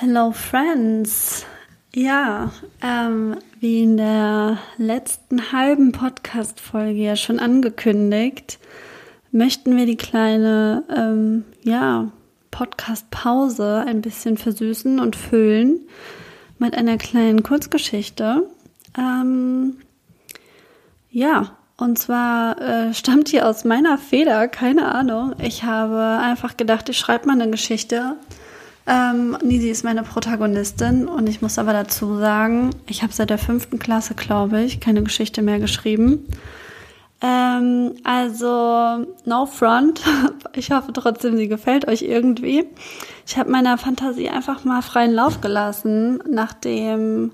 [0.00, 1.44] Hello Friends.
[1.92, 8.60] Ja, ähm, wie in der letzten halben Podcast-Folge ja schon angekündigt,
[9.32, 12.12] möchten wir die kleine, ähm, ja,
[12.52, 15.80] Podcast-Pause ein bisschen versüßen und füllen
[16.60, 18.48] mit einer kleinen Kurzgeschichte.
[18.96, 19.78] Ähm,
[21.10, 25.34] ja, und zwar äh, stammt die aus meiner Feder, keine Ahnung.
[25.42, 28.14] Ich habe einfach gedacht, ich schreibe mal eine Geschichte
[28.88, 33.38] ähm, Nisi ist meine Protagonistin und ich muss aber dazu sagen, ich habe seit der
[33.38, 36.26] fünften Klasse, glaube ich, keine Geschichte mehr geschrieben.
[37.20, 40.00] Ähm, also, no front.
[40.54, 42.64] Ich hoffe trotzdem, sie gefällt euch irgendwie.
[43.26, 47.30] Ich habe meiner Fantasie einfach mal freien Lauf gelassen, nachdem,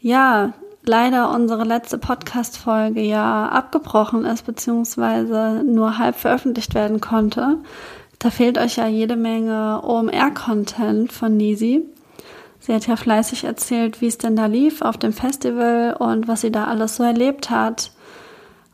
[0.00, 0.52] ja,
[0.84, 7.58] leider unsere letzte Podcast-Folge ja abgebrochen ist, beziehungsweise nur halb veröffentlicht werden konnte.
[8.18, 11.84] Da fehlt euch ja jede Menge OMR-Content von Nisi.
[12.58, 16.40] Sie hat ja fleißig erzählt, wie es denn da lief auf dem Festival und was
[16.40, 17.92] sie da alles so erlebt hat.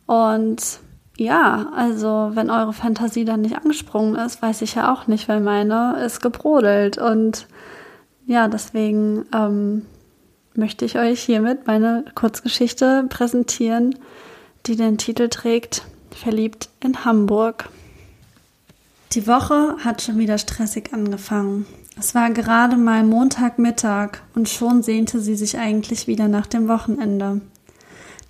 [0.06, 0.80] Und
[1.16, 5.40] ja, also wenn eure Fantasie dann nicht angesprungen ist, weiß ich ja auch nicht, weil
[5.40, 6.98] meine ist gebrodelt.
[6.98, 7.46] Und
[8.26, 9.84] ja, deswegen ähm,
[10.54, 13.94] möchte ich euch hiermit meine Kurzgeschichte präsentieren,
[14.66, 17.68] die den Titel trägt Verliebt in Hamburg.
[19.14, 21.66] Die Woche hat schon wieder stressig angefangen.
[21.98, 27.42] Es war gerade mal Montagmittag und schon sehnte sie sich eigentlich wieder nach dem Wochenende.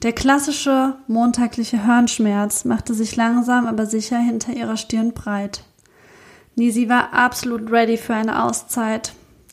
[0.03, 5.63] Der klassische montagliche Hörnschmerz machte sich langsam aber sicher hinter ihrer Stirn breit.
[6.57, 9.13] Nisi war absolut ready für eine Auszeit.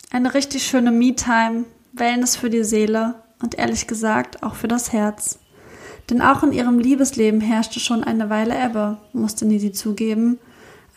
[0.09, 5.38] Eine richtig schöne Me-Time, Wellness für die Seele und ehrlich gesagt auch für das Herz.
[6.09, 10.39] Denn auch in ihrem Liebesleben herrschte schon eine Weile Ebbe, musste Nisi zugeben,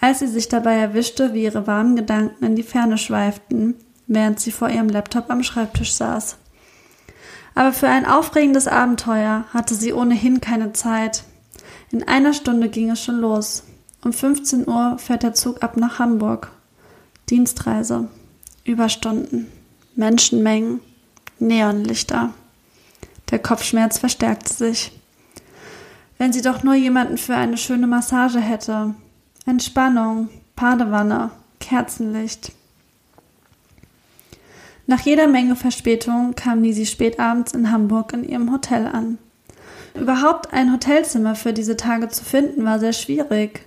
[0.03, 3.77] als sie sich dabei erwischte, wie ihre warmen Gedanken in die Ferne schweiften,
[4.09, 6.37] während sie vor ihrem Laptop am Schreibtisch saß.
[7.55, 11.23] Aber für ein aufregendes Abenteuer hatte sie ohnehin keine Zeit.
[11.93, 13.63] In einer Stunde ging es schon los.
[14.03, 16.51] Um 15 Uhr fährt der Zug ab nach Hamburg.
[17.31, 18.09] Dienstreise.
[18.65, 19.53] Überstunden.
[19.95, 20.81] Menschenmengen.
[21.39, 22.35] Neonlichter.
[23.31, 24.99] Der Kopfschmerz verstärkte sich.
[26.19, 28.97] Wenn sie doch nur jemanden für eine schöne Massage hätte,
[29.45, 32.53] Entspannung, Badewanne, Kerzenlicht.
[34.87, 39.19] Nach jeder Menge Verspätung kam Nisi spät abends in Hamburg in ihrem Hotel an.
[39.95, 43.67] Überhaupt ein Hotelzimmer für diese Tage zu finden war sehr schwierig.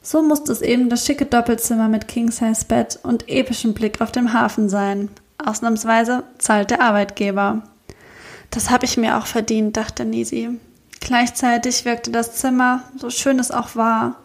[0.00, 4.68] So musste es eben das schicke Doppelzimmer mit King-Size-Bett und epischem Blick auf dem Hafen
[4.68, 5.10] sein.
[5.44, 7.62] Ausnahmsweise zahlt der Arbeitgeber.
[8.50, 10.50] Das habe ich mir auch verdient, dachte Nisi.
[11.00, 14.16] Gleichzeitig wirkte das Zimmer, so schön es auch war,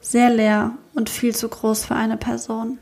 [0.00, 2.78] sehr leer und viel zu groß für eine Person.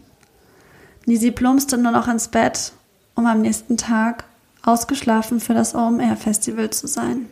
[1.06, 2.72] Nisi plumpste nur noch ins Bett,
[3.14, 4.24] um am nächsten Tag
[4.62, 7.28] ausgeschlafen für das OMR-Festival zu sein.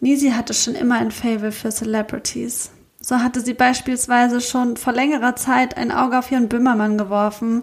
[0.00, 2.70] Nisi hatte schon immer ein Fable für Celebrities.
[3.00, 7.62] So hatte sie beispielsweise schon vor längerer Zeit ein Auge auf ihren Böhmermann geworfen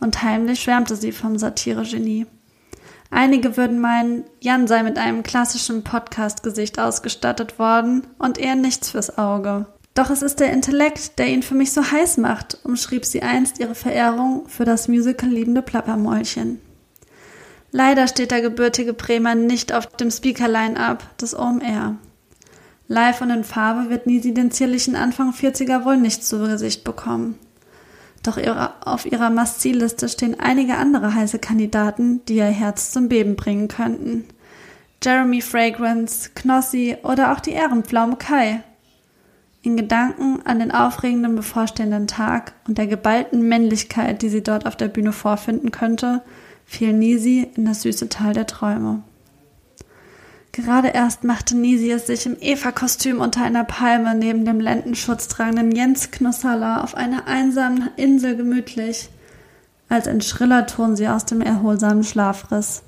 [0.00, 2.26] und heimlich schwärmte sie vom Satire-Genie.
[3.14, 9.18] Einige würden meinen, Jan sei mit einem klassischen Podcast-Gesicht ausgestattet worden und eher nichts fürs
[9.18, 9.66] Auge.
[9.94, 13.60] Doch es ist der Intellekt, der ihn für mich so heiß macht, umschrieb sie einst
[13.60, 16.60] ihre Verehrung für das Musical liebende Plappermäulchen.
[17.70, 21.94] Leider steht der gebürtige Bremer nicht auf dem Speaker-Line-Up des OMR.
[22.88, 27.38] Live und in Farbe wird Nisi den zierlichen Anfang 40er wohl nicht zu Gesicht bekommen.
[28.24, 28.38] Doch
[28.84, 34.24] auf ihrer Must-See-Liste stehen einige andere heiße Kandidaten, die ihr Herz zum Beben bringen könnten.
[35.02, 38.62] Jeremy Fragrance, Knossi oder auch die Ehrenpflaume Kai.
[39.60, 44.76] In Gedanken an den aufregenden bevorstehenden Tag und der geballten Männlichkeit, die sie dort auf
[44.76, 46.22] der Bühne vorfinden könnte,
[46.64, 49.02] fiel Nisi in das süße Tal der Träume.
[50.54, 55.72] Gerade erst machte Nisi es sich im Eva-Kostüm unter einer Palme neben dem Lendenschutz tragenden
[55.72, 59.08] Jens Knussalla auf einer einsamen Insel gemütlich,
[59.88, 62.84] als ein schriller Ton sie aus dem erholsamen Schlaf riss.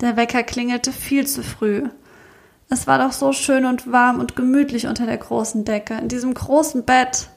[0.00, 1.82] Der Wecker klingelte viel zu früh.
[2.70, 6.32] Es war doch so schön und warm und gemütlich unter der großen Decke, in diesem
[6.32, 7.28] großen Bett.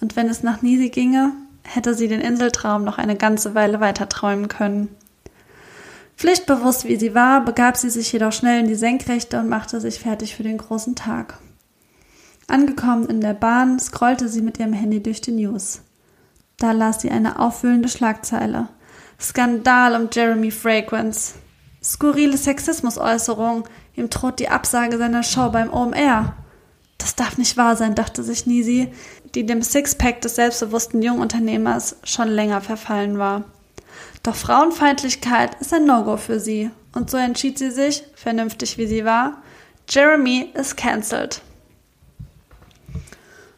[0.00, 4.08] Und wenn es nach Nisi ginge, hätte sie den Inseltraum noch eine ganze Weile weiter
[4.08, 4.88] träumen können.
[6.16, 9.98] Pflichtbewusst wie sie war, begab sie sich jedoch schnell in die Senkrechte und machte sich
[9.98, 11.38] fertig für den großen Tag.
[12.46, 15.80] Angekommen in der Bahn, scrollte sie mit ihrem Handy durch die News.
[16.58, 18.68] Da las sie eine aufwühlende Schlagzeile.
[19.20, 21.34] Skandal um Jeremy Fragrance.
[21.82, 23.64] Skurrile Sexismusäußerung.
[23.96, 26.34] Ihm droht die Absage seiner Show beim OMR.
[26.98, 28.92] Das darf nicht wahr sein, dachte sich Nisi,
[29.34, 33.44] die dem Sixpack des selbstbewussten Jungunternehmers schon länger verfallen war.
[34.24, 39.04] Doch Frauenfeindlichkeit ist ein No-Go für sie, und so entschied sie sich, vernünftig wie sie
[39.04, 39.42] war,
[39.86, 41.42] Jeremy is cancelled.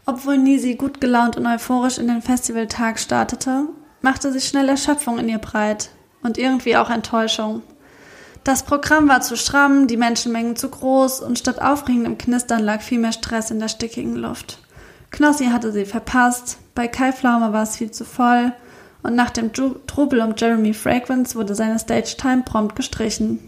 [0.06, 3.68] Obwohl Nisi gut gelaunt und euphorisch in den Festivaltag startete,
[4.02, 5.90] machte sich schnell Erschöpfung in ihr breit
[6.24, 7.62] und irgendwie auch Enttäuschung.
[8.42, 12.98] Das Programm war zu stramm, die Menschenmengen zu groß und statt aufregendem Knistern lag viel
[12.98, 14.58] mehr Stress in der stickigen Luft.
[15.12, 18.52] Knossi hatte sie verpasst, bei Kai Pflaume war es viel zu voll
[19.06, 23.38] und nach dem Trubel um Jeremy Fragrance wurde seine Stage-Time prompt gestrichen.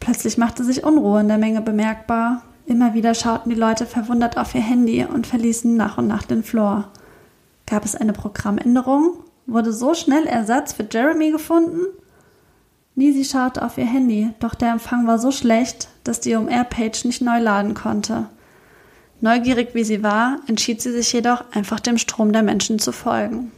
[0.00, 2.42] Plötzlich machte sich Unruhe in der Menge bemerkbar.
[2.66, 6.42] Immer wieder schauten die Leute verwundert auf ihr Handy und verließen nach und nach den
[6.42, 6.88] Floor.
[7.66, 9.18] Gab es eine Programmänderung?
[9.46, 11.80] Wurde so schnell Ersatz für Jeremy gefunden?
[12.96, 17.22] Nisi schaute auf ihr Handy, doch der Empfang war so schlecht, dass die OMR-Page nicht
[17.22, 18.26] neu laden konnte.
[19.20, 23.52] Neugierig wie sie war, entschied sie sich jedoch, einfach dem Strom der Menschen zu folgen.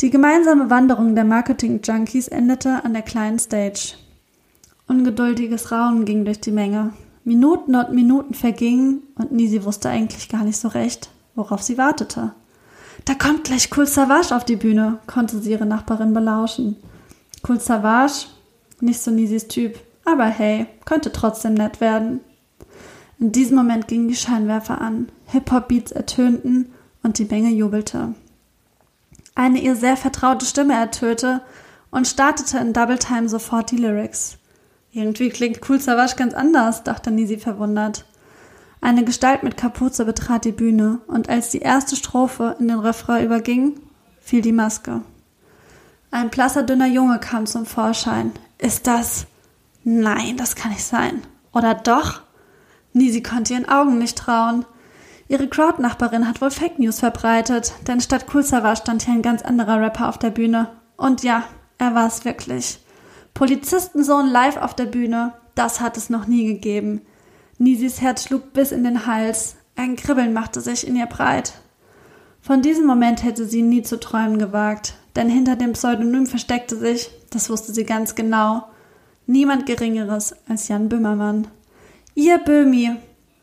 [0.00, 3.94] Die gemeinsame Wanderung der Marketing-Junkies endete an der kleinen Stage.
[4.86, 6.92] Ungeduldiges Raunen ging durch die Menge.
[7.24, 12.32] Minuten und Minuten vergingen und Nisi wusste eigentlich gar nicht so recht, worauf sie wartete.
[13.06, 16.76] Da kommt gleich Cool Savage auf die Bühne, konnte sie ihre Nachbarin belauschen.
[17.46, 18.26] Cool Savage,
[18.80, 22.20] nicht so Nisis Typ, aber hey, könnte trotzdem nett werden.
[23.18, 26.70] In diesem Moment gingen die Scheinwerfer an, Hip-Hop-Beats ertönten
[27.02, 28.14] und die Menge jubelte.
[29.38, 31.42] Eine ihr sehr vertraute Stimme ertönte
[31.92, 34.36] und startete in Double Time sofort die Lyrics.
[34.90, 38.04] Irgendwie klingt Cool Savage ganz anders, dachte Nisi verwundert.
[38.80, 43.24] Eine Gestalt mit Kapuze betrat die Bühne und als die erste Strophe in den Refrain
[43.24, 43.78] überging,
[44.20, 45.02] fiel die Maske.
[46.10, 48.32] Ein blasser, dünner Junge kam zum Vorschein.
[48.58, 49.26] Ist das?
[49.84, 51.22] Nein, das kann nicht sein.
[51.52, 52.22] Oder doch?
[52.92, 54.64] Nisi konnte ihren Augen nicht trauen.
[55.28, 59.80] Ihre Crowd-Nachbarin hat wohl Fake News verbreitet, denn statt Kulsava stand hier ein ganz anderer
[59.80, 60.68] Rapper auf der Bühne.
[60.96, 61.44] Und ja,
[61.78, 62.78] er war es wirklich.
[63.34, 67.02] Polizistensohn live auf der Bühne, das hat es noch nie gegeben.
[67.58, 69.56] Nisis Herz schlug bis in den Hals.
[69.76, 71.52] Ein Kribbeln machte sich in ihr breit.
[72.40, 77.10] Von diesem Moment hätte sie nie zu träumen gewagt denn hinter dem Pseudonym versteckte sich,
[77.30, 78.62] das wusste sie ganz genau,
[79.26, 81.48] niemand Geringeres als Jan Böhmermann.
[82.14, 82.94] Ihr Böhmi,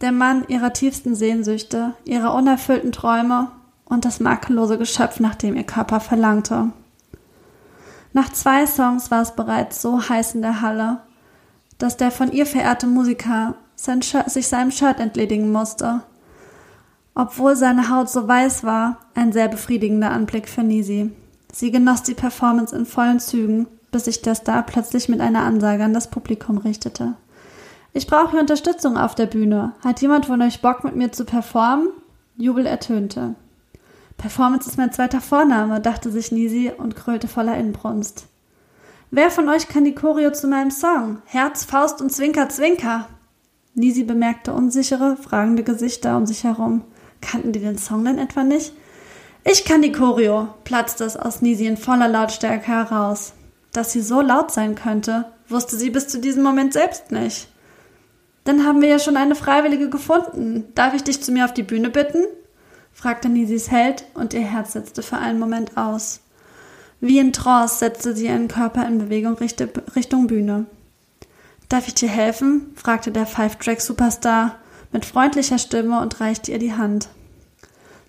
[0.01, 3.49] der Mann ihrer tiefsten Sehnsüchte, ihrer unerfüllten Träume
[3.85, 6.71] und das makellose Geschöpf, nach dem ihr Körper verlangte.
[8.13, 10.99] Nach zwei Songs war es bereits so heiß in der Halle,
[11.77, 16.01] dass der von ihr verehrte Musiker sein sich seinem Shirt entledigen musste.
[17.13, 21.11] Obwohl seine Haut so weiß war, ein sehr befriedigender Anblick für Nisi.
[21.51, 25.83] Sie genoss die Performance in vollen Zügen, bis sich der Star plötzlich mit einer Ansage
[25.83, 27.15] an das Publikum richtete.
[27.97, 29.71] Ich brauche Unterstützung auf der Bühne.
[29.81, 31.87] Hat jemand von euch Bock, mit mir zu performen?
[32.35, 33.35] Jubel ertönte.
[34.17, 38.27] Performance ist mein zweiter Vorname, dachte sich Nisi und krölte voller Inbrunst.
[39.11, 41.19] Wer von euch kann die Choreo zu meinem Song?
[41.23, 43.07] Herz, Faust und Zwinker, Zwinker.
[43.75, 46.81] Nisi bemerkte unsichere, fragende Gesichter um sich herum.
[47.21, 48.73] Kannten die den Song denn etwa nicht?
[49.45, 53.31] Ich kann die Choreo, platzte es aus Nisi in voller Lautstärke heraus.
[53.71, 57.47] Dass sie so laut sein könnte, wusste sie bis zu diesem Moment selbst nicht.
[58.45, 60.65] Dann haben wir ja schon eine Freiwillige gefunden.
[60.75, 62.23] Darf ich dich zu mir auf die Bühne bitten?
[62.93, 66.21] fragte Nisis Held und ihr Herz setzte für einen Moment aus.
[67.01, 70.65] Wie in Trance setzte sie ihren Körper in Bewegung Richtung Bühne.
[71.69, 72.71] Darf ich dir helfen?
[72.75, 74.55] fragte der Five-Track-Superstar
[74.91, 77.09] mit freundlicher Stimme und reichte ihr die Hand.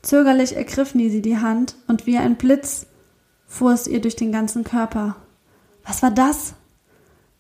[0.02, 2.86] Zögerlich ergriff Nisi die Hand und wie ein Blitz
[3.48, 5.16] fuhr es ihr durch den ganzen Körper.
[5.84, 6.54] Was war das?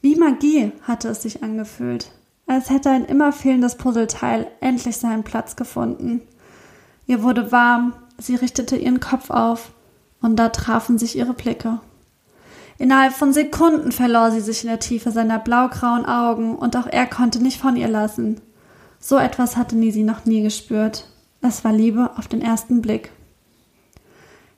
[0.00, 2.10] Wie Magie hatte es sich angefühlt,
[2.46, 6.22] als hätte ein immer fehlendes Puzzleteil endlich seinen Platz gefunden.
[7.06, 9.72] Ihr wurde warm, sie richtete ihren Kopf auf,
[10.22, 11.80] und da trafen sich ihre Blicke.
[12.78, 17.06] Innerhalb von Sekunden verlor sie sich in der Tiefe seiner blaugrauen Augen, und auch er
[17.06, 18.40] konnte nicht von ihr lassen.
[18.98, 21.08] So etwas hatte Nisi noch nie gespürt.
[21.42, 23.10] Es war Liebe auf den ersten Blick.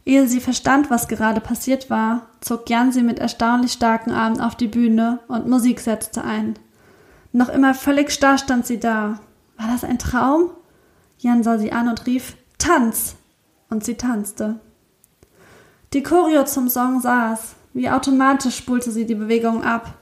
[0.05, 4.55] Ehe sie verstand, was gerade passiert war, zog Jan sie mit erstaunlich starken Armen auf
[4.55, 6.55] die Bühne und Musik setzte ein.
[7.39, 9.21] Noch immer völlig starr stand sie da.
[9.57, 10.51] War das ein Traum?
[11.19, 13.15] Jan sah sie an und rief Tanz.
[13.71, 14.59] Und sie tanzte.
[15.93, 17.55] Die Choreo zum Song saß.
[17.75, 19.95] Wie automatisch spulte sie die Bewegung ab.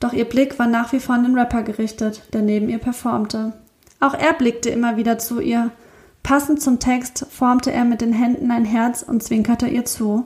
[0.00, 3.52] Doch ihr Blick war nach wie vor an den Rapper gerichtet, der neben ihr performte.
[4.00, 5.72] Auch er blickte immer wieder zu ihr,
[6.22, 10.24] Passend zum Text formte er mit den Händen ein Herz und zwinkerte ihr zu.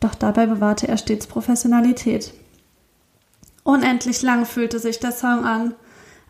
[0.00, 2.32] Doch dabei bewahrte er stets Professionalität.
[3.62, 5.74] Unendlich lang fühlte sich der Song an,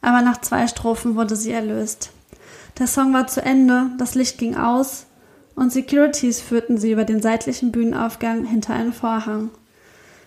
[0.01, 2.11] aber nach zwei Strophen wurde sie erlöst.
[2.79, 5.07] Der Song war zu Ende, das Licht ging aus
[5.55, 9.51] und Securities führten sie über den seitlichen Bühnenaufgang hinter einen Vorhang.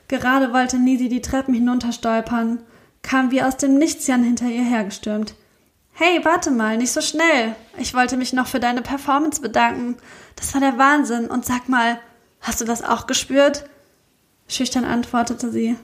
[0.08, 2.60] Gerade wollte Nisi die Treppen hinunterstolpern,
[3.02, 5.36] kam wie aus dem Nichts Jan hinter ihr hergestürmt.
[5.96, 7.56] Hey, warte mal, nicht so schnell.
[7.78, 9.96] Ich wollte mich noch für deine Performance bedanken.
[10.36, 11.28] Das war der Wahnsinn.
[11.28, 12.00] Und sag mal,
[12.42, 13.66] hast du das auch gespürt?
[14.48, 15.76] Schüchtern antwortete sie.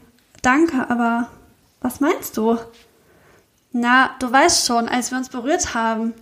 [0.42, 1.28] Danke, aber
[1.82, 2.58] was meinst du?
[3.72, 6.14] Na, du weißt schon, als wir uns berührt haben.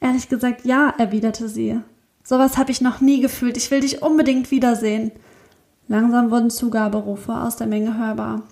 [0.00, 1.80] Ehrlich gesagt, ja, erwiderte sie.
[2.22, 3.56] Sowas habe ich noch nie gefühlt.
[3.56, 5.10] Ich will dich unbedingt wiedersehen.
[5.88, 8.42] Langsam wurden Zugaberufe aus der Menge hörbar.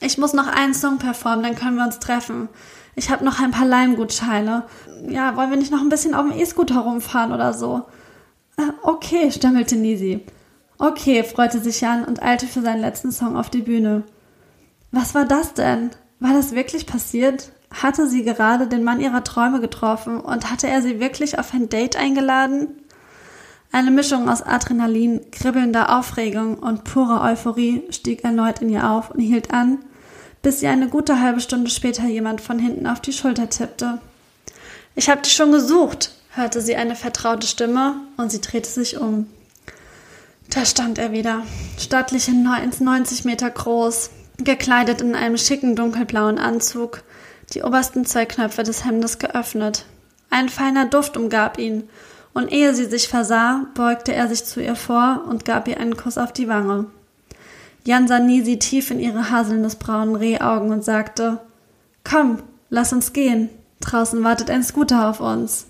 [0.00, 2.48] Ich muss noch einen Song performen, dann können wir uns treffen.
[2.94, 4.64] Ich habe noch ein paar Leimgutscheine.
[5.08, 7.82] Ja, wollen wir nicht noch ein bisschen auf dem E-Scooter rumfahren oder so?
[8.56, 10.24] Äh, okay, stammelte Nisi.
[10.80, 14.04] Okay, freute sich Jan und eilte für seinen letzten Song auf die Bühne.
[14.92, 15.90] Was war das denn?
[16.20, 17.50] War das wirklich passiert?
[17.72, 21.68] Hatte sie gerade den Mann ihrer Träume getroffen und hatte er sie wirklich auf ein
[21.68, 22.68] Date eingeladen?
[23.72, 29.20] Eine Mischung aus Adrenalin, kribbelnder Aufregung und purer Euphorie stieg erneut in ihr auf und
[29.20, 29.78] hielt an,
[30.42, 33.98] bis ihr eine gute halbe Stunde später jemand von hinten auf die Schulter tippte.
[34.94, 39.26] Ich hab dich schon gesucht, hörte sie eine vertraute Stimme und sie drehte sich um.
[40.50, 41.42] Da stand er wieder,
[41.78, 47.02] stattlich in 90 Meter groß, gekleidet in einem schicken dunkelblauen Anzug,
[47.52, 49.84] die obersten zwei Knöpfe des Hemdes geöffnet.
[50.30, 51.88] Ein feiner Duft umgab ihn,
[52.32, 55.96] und ehe sie sich versah, beugte er sich zu ihr vor und gab ihr einen
[55.96, 56.86] Kuss auf die Wange.
[57.84, 61.40] Jan sah Nisi tief in ihre haselnussbraunen Rehaugen und sagte,
[62.04, 63.48] Komm, lass uns gehen.
[63.80, 65.67] Draußen wartet ein Scooter auf uns.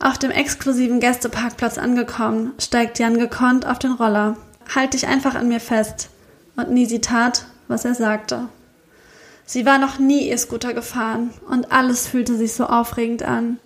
[0.00, 4.36] Auf dem exklusiven Gästeparkplatz angekommen, steigt Jan gekonnt auf den Roller.
[4.72, 6.10] Halt dich einfach an mir fest.
[6.56, 8.48] Und Nisi tat, was er sagte.
[9.44, 13.58] Sie war noch nie E-Scooter gefahren und alles fühlte sich so aufregend an.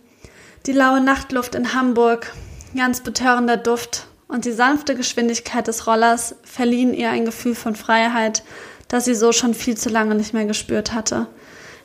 [0.65, 2.33] Die laue Nachtluft in Hamburg,
[2.75, 8.45] ganz betörender Duft und die sanfte Geschwindigkeit des Rollers verliehen ihr ein Gefühl von Freiheit,
[8.89, 11.27] das sie so schon viel zu lange nicht mehr gespürt hatte.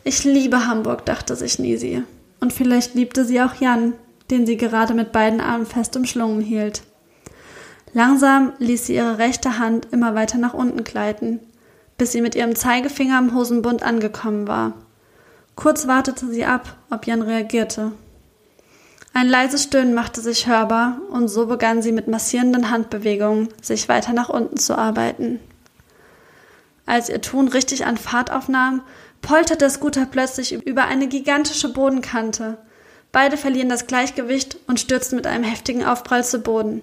[0.03, 2.03] Ich liebe Hamburg, dachte sich Nisi.
[2.39, 3.93] Und vielleicht liebte sie auch Jan,
[4.31, 6.83] den sie gerade mit beiden Armen fest umschlungen hielt.
[7.93, 11.39] Langsam ließ sie ihre rechte Hand immer weiter nach unten gleiten,
[11.97, 14.73] bis sie mit ihrem Zeigefinger am Hosenbund angekommen war.
[15.55, 17.93] Kurz wartete sie ab, ob Jan reagierte.
[19.13, 24.13] Ein leises Stöhnen machte sich hörbar, und so begann sie mit massierenden Handbewegungen, sich weiter
[24.13, 25.39] nach unten zu arbeiten.
[26.85, 28.83] Als ihr Tun richtig an Fahrt aufnahm,
[29.23, 32.59] polterte der Scooter plötzlich über eine gigantische Bodenkante.
[33.11, 36.81] Beide verlieren das Gleichgewicht und stürzen mit einem heftigen Aufprall zu Boden.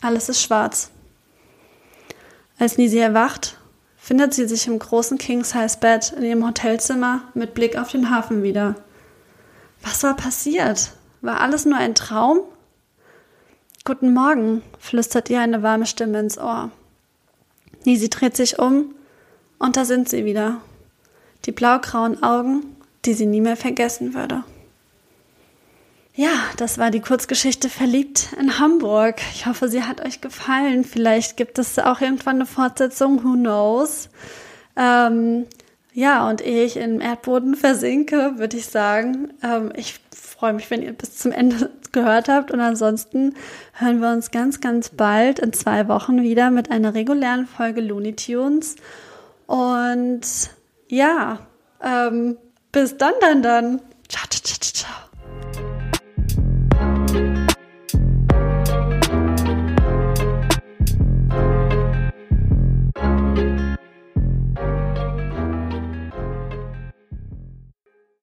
[0.00, 0.90] Alles ist schwarz.
[2.58, 3.56] Als Nisi erwacht,
[3.96, 8.74] findet sie sich im großen King-Size-Bett in ihrem Hotelzimmer mit Blick auf den Hafen wieder.
[9.82, 10.92] Was war passiert?
[11.20, 12.40] War alles nur ein Traum?
[13.84, 16.70] Guten Morgen, flüstert ihr eine warme Stimme ins Ohr.
[17.84, 18.94] Nisi dreht sich um
[19.58, 20.60] und da sind sie wieder.
[21.46, 24.44] Die blaugrauen Augen, die sie nie mehr vergessen würde.
[26.14, 29.22] Ja, das war die Kurzgeschichte Verliebt in Hamburg.
[29.34, 30.84] Ich hoffe, sie hat euch gefallen.
[30.84, 34.10] Vielleicht gibt es auch irgendwann eine Fortsetzung, who knows.
[34.76, 35.46] Ähm,
[35.94, 40.82] ja, und ehe ich im Erdboden versinke, würde ich sagen, ähm, ich freue mich, wenn
[40.82, 42.50] ihr bis zum Ende gehört habt.
[42.50, 43.34] Und ansonsten
[43.72, 48.16] hören wir uns ganz, ganz bald in zwei Wochen wieder mit einer regulären Folge Looney
[48.16, 48.76] Tunes.
[49.46, 50.22] Und
[50.88, 51.38] ja,
[51.82, 52.36] ähm,
[52.70, 53.80] bis dann, dann, dann.
[54.08, 55.11] Ciao, ciao, ciao.